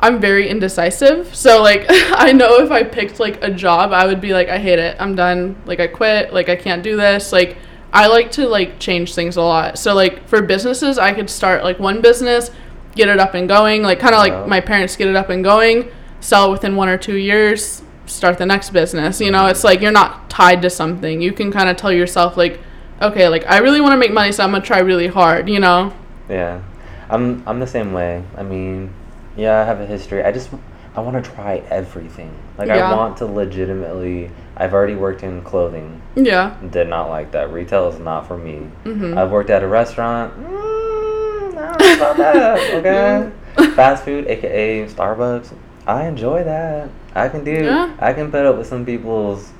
[0.04, 1.34] I'm very indecisive.
[1.34, 4.60] So like I know if I picked like a job, I would be like I
[4.60, 4.98] hate it.
[5.00, 5.56] I'm done.
[5.66, 6.34] Like I quit.
[6.34, 7.32] Like I can't do this.
[7.32, 7.58] Like
[7.94, 9.80] I like to like change things a lot.
[9.80, 12.52] So like for businesses, I could start like one business,
[12.96, 15.42] get it up and going, like kind of like my parents get it up and
[15.42, 15.90] going,
[16.20, 19.22] sell within 1 or 2 years, start the next business.
[19.22, 19.52] You know, mm-hmm.
[19.52, 21.22] it's like you're not tied to something.
[21.22, 22.60] You can kind of tell yourself like
[23.02, 25.48] okay, like I really want to make money, so I'm going to try really hard,
[25.48, 25.94] you know?
[26.28, 26.62] Yeah,
[27.10, 28.24] I'm I'm the same way.
[28.36, 28.94] I mean,
[29.36, 30.24] yeah, I have a history.
[30.24, 30.50] I just
[30.96, 32.32] I want to try everything.
[32.58, 32.92] Like Yeah.
[32.92, 34.30] I want to legitimately.
[34.56, 36.02] I've already worked in clothing.
[36.16, 36.56] Yeah.
[36.70, 37.52] Did not like that.
[37.52, 38.68] Retail is not for me.
[38.86, 39.18] Mhm.
[39.18, 40.34] I've worked at a restaurant.
[40.40, 42.74] Mm, I don't know about that.
[43.56, 43.72] Okay.
[43.76, 45.54] Fast food, aka Starbucks.
[45.88, 46.90] I enjoy that.
[47.16, 47.52] I can do.
[47.66, 47.96] Yeah.
[48.00, 49.52] I can put up with some people's.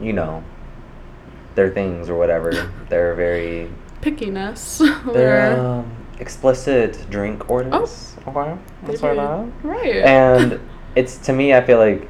[0.00, 0.42] You know.
[1.56, 2.70] Their things or whatever.
[2.88, 3.68] They're very
[4.00, 4.78] Pickiness.
[5.12, 5.90] they're um,
[6.20, 8.16] explicit drink orders.
[8.26, 9.12] Okay, that's I
[9.62, 9.96] right.
[9.96, 10.60] And
[10.96, 12.08] it's to me, I feel like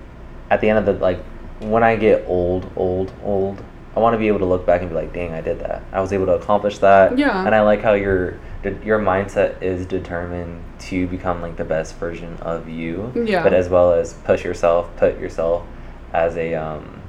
[0.50, 1.22] at the end of the like
[1.60, 3.62] when I get old, old, old,
[3.96, 5.82] I want to be able to look back and be like, "Dang, I did that.
[5.92, 7.44] I was able to accomplish that." Yeah.
[7.44, 8.38] And I like how your
[8.84, 13.12] your mindset is determined to become like the best version of you.
[13.14, 13.42] Yeah.
[13.42, 15.66] But as well as push yourself, put yourself
[16.12, 17.02] as a um,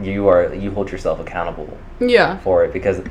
[0.00, 2.38] you are you hold yourself accountable yeah.
[2.38, 3.02] for it because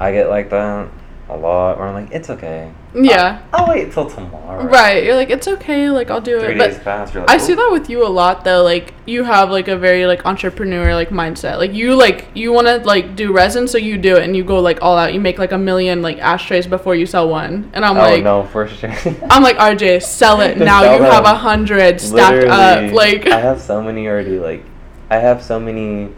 [0.00, 0.90] I get like that
[1.34, 2.72] a lot where I'm like, it's okay.
[2.94, 3.42] Yeah.
[3.52, 4.64] I'll wait till tomorrow.
[4.66, 5.02] Right.
[5.02, 6.58] You're like, it's okay, like I'll do Three it.
[6.58, 7.12] days But.
[7.12, 8.62] You're like, I see that with you a lot though.
[8.62, 11.58] Like you have like a very like entrepreneur like mindset.
[11.58, 14.60] Like you like you wanna like do resin, so you do it and you go
[14.60, 15.12] like all out.
[15.12, 17.70] You make like a million like ashtrays before you sell one.
[17.74, 18.90] And I'm oh like no, for sure.
[19.30, 20.82] I'm like RJ, sell it now.
[20.82, 22.92] Sell you have a hundred stacked up.
[22.92, 24.38] Like I have so many already.
[24.38, 24.64] Like
[25.10, 26.10] I have so many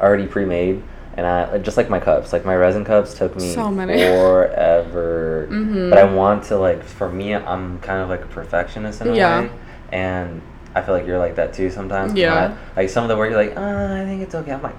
[0.00, 0.82] already pre-made,
[1.20, 2.32] and I just like my cups.
[2.32, 5.46] Like my resin cups took me So forever.
[5.50, 5.90] Mhm.
[5.90, 6.82] But I want to like.
[6.82, 9.40] For me, I'm kind of like a perfectionist in a Yeah.
[9.42, 9.50] way,
[9.92, 10.40] and
[10.74, 12.14] I feel like you're like that too sometimes.
[12.14, 12.56] Yeah.
[12.76, 14.52] Like some of the work, you're like, uh, I think it's okay.
[14.52, 14.76] I'm like.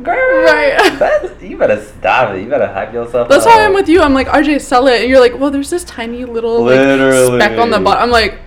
[0.00, 0.78] Girl, Right.
[1.42, 2.42] you better stop it.
[2.42, 3.28] You better hype yourself up.
[3.30, 3.52] that's up.
[3.52, 4.00] why I'm with you.
[4.00, 5.00] I'm like RJ, sell it.
[5.00, 6.78] And you're like, well, there's this tiny little like,
[7.42, 8.04] speck on the bottom.
[8.04, 8.38] I'm like,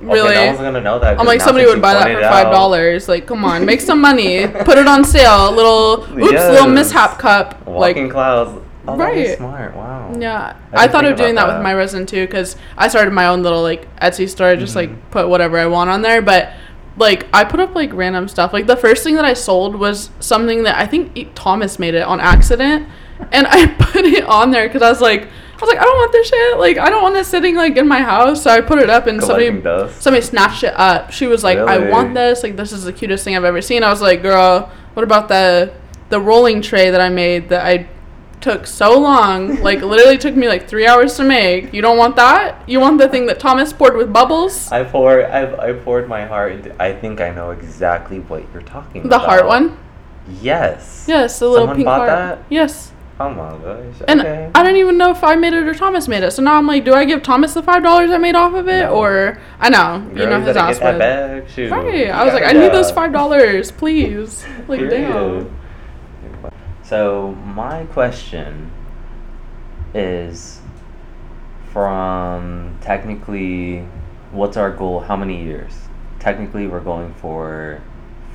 [0.00, 0.34] Okay, really?
[0.34, 1.18] no one's gonna know that.
[1.18, 3.08] I'm like somebody would buy that for five dollars.
[3.08, 4.46] Like, come on, make some money.
[4.46, 5.50] Put it on sale.
[5.50, 7.66] A little oops, little mishap cup.
[7.66, 8.64] Walking like, clouds.
[8.86, 9.36] Oh, that Right.
[9.36, 9.76] smart.
[9.76, 10.14] Wow.
[10.18, 10.56] yeah.
[10.72, 13.26] I I, thought of doing that, about with my resin too, because I started my
[13.26, 14.56] own little like Etsy store.
[14.56, 14.76] Just Mhm.
[14.76, 16.50] like put whatever I want on there, but.
[16.96, 18.52] Like I put up like random stuff.
[18.52, 22.02] Like the first thing that I sold was something that I think Thomas made it
[22.02, 22.88] on accident,
[23.30, 25.28] and I put it on there because I was like,
[25.58, 26.58] I was like, I don't want this shit.
[26.58, 28.42] Like I don't want this sitting like in my house.
[28.44, 30.00] So I put it up, and somebody dust.
[30.00, 31.10] somebody snatched it up.
[31.10, 32.42] She was like, "I want this.
[32.44, 35.28] Like, this is the cutest thing I've ever seen." I was like, "Girl, what about
[35.28, 35.72] the
[36.10, 37.88] the rolling tray that I made that I
[38.40, 39.60] took so long?
[39.62, 41.74] Like, literally took me like three hours to make.
[41.74, 42.62] You don't want that?
[42.68, 44.70] You want the thing that Thomas poured with bubbles?
[44.70, 45.24] I poured.
[45.24, 46.80] I've, I poured my heart into.
[46.80, 49.26] I think I know exactly what you're talking The about.
[49.26, 49.76] heart one?
[50.40, 51.06] Yes.
[51.08, 52.08] Yes, the little Someone pink bought heart.
[52.38, 52.44] that?
[52.48, 54.02] Yes, Oh my gosh.
[54.06, 54.50] And okay.
[54.54, 56.30] I don't even know if I made it or Thomas made it.
[56.30, 58.68] So now I'm like, do I give Thomas the five dollars I made off of
[58.68, 58.90] it, No.
[58.94, 60.98] or I know you Girl, know his better ass get that would.
[61.44, 61.50] bag.
[61.50, 61.70] Shoot.
[61.72, 62.10] Right.
[62.10, 64.44] I was like, I need those five dollars, please.
[64.68, 64.90] Like, Period.
[65.10, 66.50] damn.
[66.82, 68.70] So my question
[69.94, 70.60] is
[71.72, 73.80] from technically
[74.30, 75.00] what's our goal?
[75.00, 75.72] How many years?
[76.18, 77.82] Technically we're going for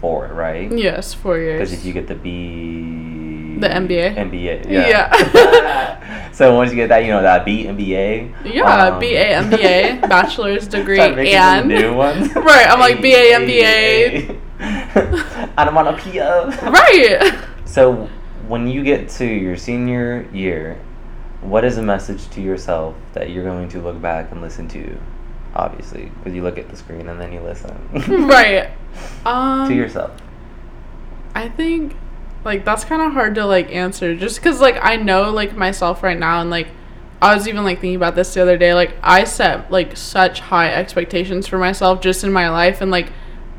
[0.03, 0.69] four, right?
[0.69, 1.71] Yes, four years.
[1.71, 4.17] Because if you get the B The MBA?
[4.17, 4.89] MBA, yeah.
[4.91, 6.31] Yeah.
[6.33, 8.43] so once you get that, you know that B MBA.
[8.43, 12.35] Yeah, um, BA, MBA, bachelor's degree, and new ones.
[12.35, 12.67] right.
[12.67, 14.37] I'm like BA, MBA.
[15.57, 16.47] Onomatopoeia.
[16.63, 17.39] Right.
[17.63, 18.09] So,
[18.49, 20.77] when you get to your senior year,
[21.39, 24.99] what is a message to yourself that you're going to look back and listen to?
[25.55, 27.77] Obviously, because you look at the screen and then you listen.
[28.27, 28.71] right.
[29.25, 30.11] Um, to yourself.
[31.35, 31.95] I think
[32.43, 36.03] like that's kind of hard to like answer just cuz like I know like myself
[36.03, 36.67] right now and like
[37.21, 40.41] I was even like thinking about this the other day like I set like such
[40.41, 43.11] high expectations for myself just in my life and like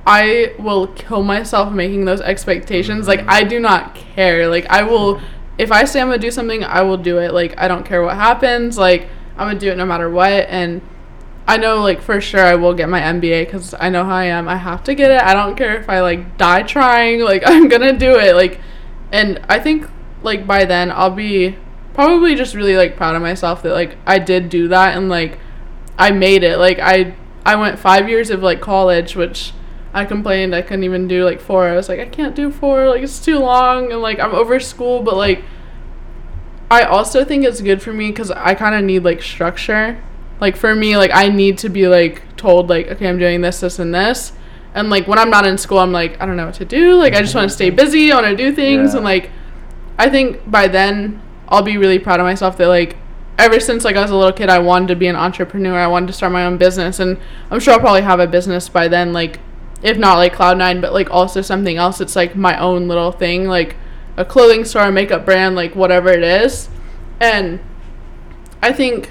[0.06, 5.20] I will kill myself making those expectations like I do not care like I will
[5.56, 7.86] if I say I'm going to do something I will do it like I don't
[7.86, 10.82] care what happens like I'm going to do it no matter what and
[11.46, 14.24] I know like for sure I will get my MBA because I know how I
[14.24, 14.48] am.
[14.48, 15.22] I have to get it.
[15.22, 17.20] I don't care if I like die trying.
[17.24, 18.34] Like I'm gonna do it.
[18.34, 18.60] Like,
[19.12, 19.88] and I think
[20.22, 21.56] like by then I'll be
[21.92, 25.38] probably just really like proud of myself that like I did do that and like
[25.98, 26.58] I made it.
[26.58, 29.52] Like I I went five years of like college, which
[29.92, 31.68] I complained I couldn't even do like four.
[31.68, 32.88] I was like I can't do four.
[32.88, 35.02] Like it's too long and like I'm over school.
[35.02, 35.44] But like
[36.70, 40.02] I also think it's good for me because I kind of need like structure
[40.40, 43.60] like for me like i need to be like told like okay i'm doing this
[43.60, 44.32] this and this.
[44.74, 46.96] And like when i'm not in school i'm like i don't know what to do.
[46.96, 48.98] Like i just want to stay busy i want to do things Yeah.
[48.98, 49.30] and like
[49.98, 52.96] i think by then i'll be really proud of myself that like
[53.38, 55.86] ever since like i was a little kid i wanted to be an entrepreneur i
[55.86, 57.18] wanted to start my own business and
[57.50, 59.38] i'm sure i'll probably have a business by then like
[59.84, 62.00] if not like cloud9 but like also something else.
[62.00, 63.76] It's like my own little thing like
[64.16, 66.70] a clothing store a makeup brand like whatever it is.
[67.20, 67.60] And
[68.62, 69.10] i think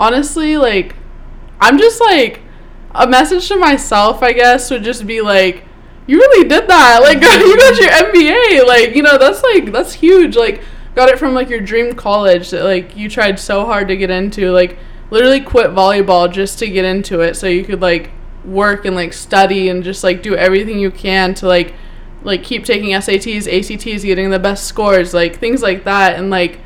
[0.00, 0.96] honestly, like,
[1.60, 2.40] I'm just like,
[2.92, 5.64] a message to myself, I guess, would just be like,
[6.06, 7.02] you really did that.
[7.02, 8.66] Like, you got your MBA.
[8.66, 10.36] Like, you know, that's like, that's huge.
[10.36, 10.62] Like,
[10.96, 14.10] got it from like your dream college that like you tried so hard to get
[14.10, 14.50] into.
[14.50, 14.76] Like,
[15.10, 18.10] literally quit volleyball just to get into it so you could like
[18.44, 21.74] work and like study and just like do everything you can to like
[22.22, 26.58] like keep taking SATs, ACTs, getting the best scores, like things like that and like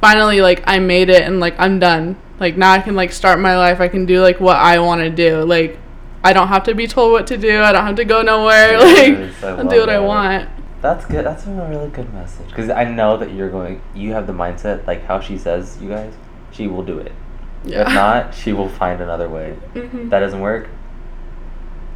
[0.00, 2.16] finally like I made it and like I'm done.
[2.38, 3.80] Like now I can like start my life.
[3.80, 5.42] I can do like what I want to do.
[5.44, 5.78] Like
[6.22, 7.62] I don't have to be told what to do.
[7.62, 8.72] I don't have to go nowhere.
[8.72, 10.48] Yes, Like I'll do what I want.
[10.82, 11.24] That's good.
[11.24, 12.48] That's a really good message.
[12.48, 15.88] Because I know that you're going, you have the mindset, like how she says, you
[15.88, 16.12] guys,
[16.52, 17.12] she will do it.
[17.64, 17.88] Yeah.
[17.88, 19.56] If not, she will find another way.
[19.74, 20.10] Mm-hmm.
[20.10, 20.68] that doesn't work,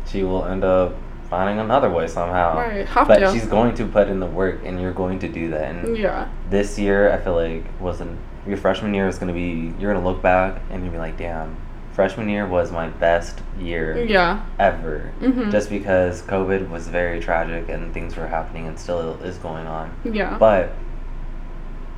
[0.07, 0.96] she will end up
[1.29, 2.57] finding another way somehow.
[2.57, 3.33] Right, have but to.
[3.33, 5.74] she's going to put in the work, and you're going to do that.
[5.74, 6.29] And Yeah.
[6.48, 9.74] this year, I feel like wasn't your freshman year is going to be.
[9.81, 11.57] You're going to look back and you'll be like, damn,
[11.92, 14.40] freshman year was my best year Yeah.
[14.59, 15.12] ever.
[15.20, 15.50] Mhm.
[15.50, 19.90] Just because COVID was very tragic and things were happening and still is going on.
[20.05, 20.37] Yeah.
[20.38, 20.72] But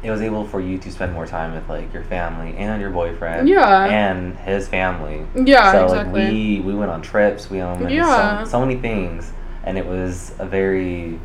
[0.02, 2.90] it was able for you to spend more time with like your family and your
[2.90, 3.48] boyfriend.
[3.48, 3.84] Yeah.
[3.84, 5.24] And his family.
[5.36, 6.20] Yeah, So exactly.
[6.22, 7.48] like we we went on trips.
[7.50, 8.42] We went on Yeah.
[8.42, 11.20] so, so many things, and it was a very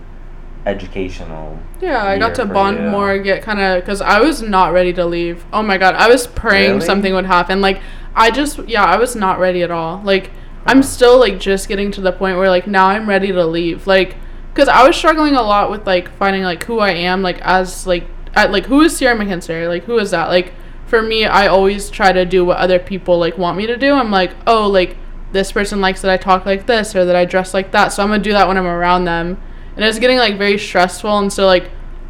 [0.67, 1.60] educational.
[1.82, 2.89] Yeah, I got to bond you.
[2.89, 5.45] more, get kind of because I was not ready to leave.
[5.53, 6.86] Oh my god, I was praying Really?
[6.86, 7.62] something would happen.
[7.62, 7.82] Like
[8.15, 10.01] I just, yeah, I was not ready at all.
[10.03, 10.32] Like
[10.65, 13.88] I'm still like just getting to the point where like now I'm ready to leave.
[13.88, 14.15] Like
[14.53, 17.88] because I was struggling a lot with like finding like who I am, like as
[17.88, 19.67] like at, like who is Sierra McKinstry?
[19.67, 20.27] Like who is that?
[20.27, 20.53] Like
[20.86, 23.93] for me, I always try to do what other people like want me to do.
[23.93, 24.97] I'm like, oh, like
[25.32, 28.01] this person likes that I talk like this or that I dress like that, so
[28.01, 29.38] I'm gonna do that when I'm around them.
[29.78, 31.70] And it was getting like very stressful, and so like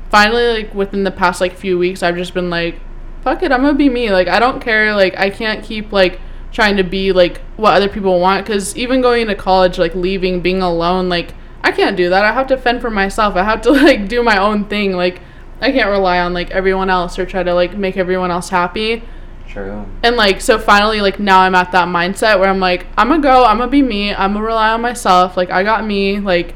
[0.10, 2.80] finally like within the past like few weeks, I've just been like,
[3.24, 4.10] fuck it, I'm gonna be me.
[4.10, 4.96] Like I don't care.
[4.96, 6.22] Like I can't keep like
[6.54, 10.40] trying to be like what other people want because even going to college, like leaving,
[10.40, 12.24] being alone, like I can't do that.
[12.24, 13.36] I have to fend for myself.
[13.36, 14.94] I have to like do my own thing.
[14.94, 15.20] Like
[15.60, 19.04] I can't rely on like everyone else or try to like make everyone else happy.
[19.50, 19.86] True.
[20.04, 23.22] And like so finally like now I'm at that mindset where I'm like I'm gonna
[23.22, 25.36] go, I'm gonna be me, I'm gonna rely on myself.
[25.36, 26.56] Like I got me, like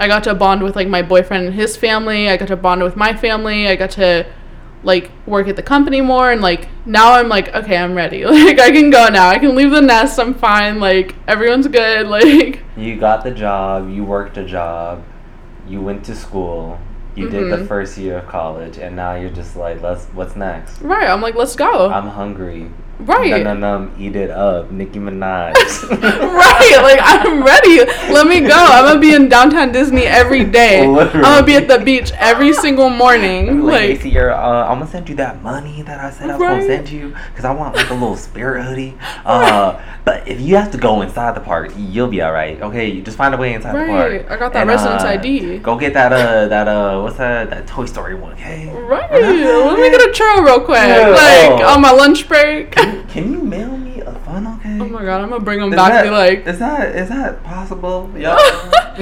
[0.00, 2.28] I got to bond with like my boyfriend and his family.
[2.28, 3.68] I got to bond with my family.
[3.68, 4.26] I got to
[4.82, 8.24] like work at the company more and like now I'm like okay, I'm ready.
[8.46, 9.28] Like I can go now.
[9.28, 10.18] I can leave the nest.
[10.18, 10.80] I'm fine.
[10.80, 12.06] Like everyone's good.
[12.16, 13.90] Like You got the job.
[13.90, 15.04] You worked a job.
[15.68, 16.80] You went to school.
[17.14, 17.68] You did the Mhm.
[17.68, 20.06] first year of college, and now you're just like, let's.
[20.14, 20.80] What's next?
[20.80, 21.08] Right.
[21.08, 21.90] I'm like, let's go.
[21.90, 22.70] I'm hungry.
[23.06, 23.42] Right.
[23.44, 23.92] Num num num.
[23.98, 25.54] Eat it up, Nicki Minaj.
[25.90, 27.78] right, like I'm ready.
[28.12, 28.54] Let me go.
[28.54, 30.84] I'm gonna be in downtown Disney every day.
[30.86, 33.62] I'm gonna be at the beach every single morning.
[33.62, 36.48] like, Like, uh, I'm gonna send you that money that I said I was Right.
[36.60, 38.96] gonna send you because I want like a little spirit hoodie.
[39.24, 42.60] Uh, but if you have to go inside the park, you'll be all right.
[42.60, 44.26] Okay, you just find a way inside the Right.
[44.26, 44.30] park.
[44.30, 45.58] I got that And, residence uh, ID.
[45.58, 48.32] Go get that uh that uh what's that that Toy Story one?
[48.32, 48.68] Okay.
[48.74, 49.10] right.
[49.10, 50.78] Let me get a churro real quick.
[50.78, 51.08] Yeah.
[51.08, 51.74] Like Oh.
[51.74, 52.74] on my lunch break.
[52.90, 54.80] Can, can you mail me a funnel cake?
[54.80, 57.08] oh my god, I'm gonna bring them Is back that, be like, is that is
[57.08, 58.10] that possible?
[58.16, 58.36] Yeah.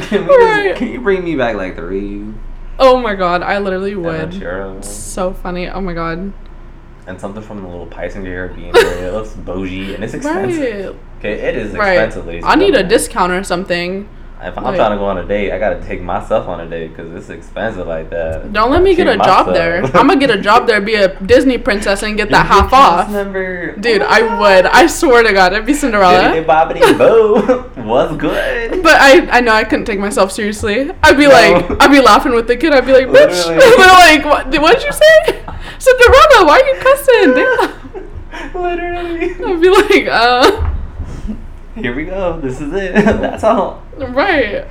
[0.08, 0.68] can, Right.
[0.70, 2.26] just, can you bring me back like three?
[2.78, 4.84] oh my god, I literally would.
[4.84, 5.68] So funny.
[5.68, 6.32] Oh my god.
[7.06, 8.70] and something from the little Passenger area.
[8.74, 10.94] It looks bougie and it's expensive.
[10.94, 11.00] Right.
[11.20, 11.92] Okay, it is Right.
[11.94, 12.44] expensive, ladies.
[12.46, 14.08] I need a discount or something.
[14.40, 16.68] If I'm like- trying to go on a date, I gotta take myself on a
[16.68, 18.52] date because it's expensive like that.
[18.52, 19.82] Don't let me get a Treat job there.
[19.96, 23.10] I'm gonna get a job there, be a Disney princess, and get that half off.
[23.10, 23.74] Member.
[23.76, 24.66] Dude, I would.
[24.66, 26.30] I swear to God, I'd be Cinderella.
[26.30, 27.82] Bibbidi bobbidi boo.
[27.82, 28.82] Was good.
[28.82, 30.90] But I, I know I couldn't take myself seriously.
[31.02, 31.30] I'd be No.
[31.30, 32.72] like, I'd be laughing with the kid.
[32.72, 33.46] I'd be like, bitch.
[33.46, 34.46] They're like, what?
[34.62, 35.44] What did you say?
[35.80, 38.54] Cinderella, why are you cussing?
[38.54, 39.34] Literally.
[39.34, 40.74] I'd be like, uh,
[41.74, 42.40] Here we go.
[42.40, 42.94] This is it.
[43.04, 43.82] That's all.
[43.96, 44.66] right.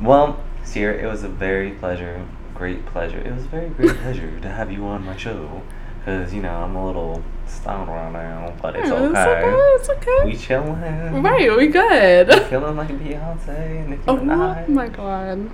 [0.00, 3.18] Well, Sierra, it was a very pleasure, great pleasure.
[3.18, 5.62] It was a very great pleasure to have you on my show.
[6.04, 9.74] Cause you know I'm a little stoned right now, but it's Yeah, okay.
[9.74, 9.98] It's okay.
[9.98, 10.24] It's okay.
[10.24, 10.36] We okay.
[10.38, 11.22] chilling.
[11.22, 12.32] Right, we good.
[12.44, 14.64] Feeling like Beyonce and Nicki Oh Minaj.
[14.68, 15.50] Oh my god.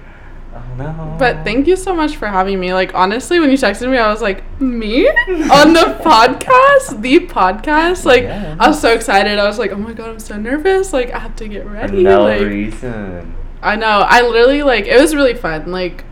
[0.55, 1.17] Oh no.
[1.19, 2.73] But thank you so much for having me.
[2.73, 8.05] Like honestly, when you texted me, I was like, me on the podcast, the podcast.
[8.05, 8.57] Like Yeah.
[8.61, 9.39] I was so excited.
[9.39, 10.93] I was like, oh my god, I'm so nervous.
[10.93, 12.03] Like I have to get ready." For ready.
[12.05, 13.35] no like, reason.
[13.63, 14.05] I know.
[14.07, 15.73] I literally like it was really fun.
[15.73, 16.05] Like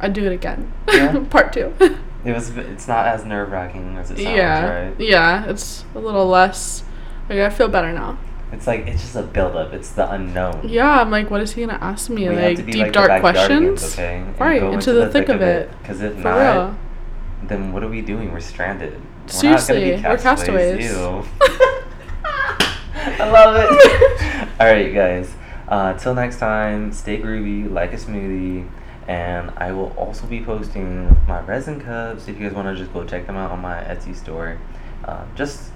[0.00, 0.72] I'd do it again.
[0.88, 1.24] Yeah?
[1.30, 1.72] Part two.
[1.80, 2.56] It was.
[2.56, 4.86] It's not as nerve wracking as it sounds, yeah.
[4.88, 5.00] right?
[5.00, 5.44] Yeah.
[5.44, 6.82] It's a little less.
[7.28, 8.18] Like I feel better now.
[8.54, 9.72] It's like it's just a build up.
[9.72, 10.66] It's the unknown.
[10.68, 11.00] Yeah.
[11.00, 12.28] I'm like, what is he gonna ask me?
[12.28, 13.92] We like deep like dark questions.
[13.94, 14.18] okay?
[14.18, 15.70] And Right, go into the thick of it.
[15.82, 16.76] Because if For not, real.
[17.48, 18.32] then what are we doing?
[18.32, 19.00] We're stranded.
[19.26, 20.86] Seriously, we're, not we're gonna be castaways.
[20.86, 21.26] castaways.
[23.20, 24.48] I love it.
[24.60, 25.34] All right, guys.
[25.68, 28.68] Uh, till next time, stay groovy, like a smoothie,
[29.08, 32.28] and I will also be posting my resin cups.
[32.28, 34.58] If you guys want to just go check them out on my Etsy store,
[35.04, 35.70] uh, just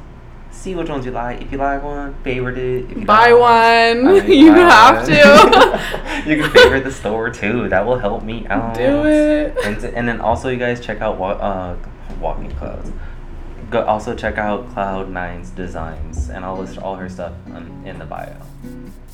[0.59, 1.41] see which ones you like.
[1.41, 2.91] If you like one, favorite it.
[2.91, 3.51] If you Buy one.
[3.51, 5.07] I mean, You buy have one.
[5.07, 6.25] to.
[6.31, 7.69] you can favorite the store too.
[7.69, 8.75] That will help me out.
[8.75, 9.57] Do it.
[9.65, 11.77] And, and then also, you guys check out uh,
[12.21, 12.91] Walking Clouds.
[13.71, 18.07] Go also check out Cloud9's designs, and I'll list all her stuff on, in the
[18.07, 18.35] bio.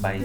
[0.01, 0.23] Bye.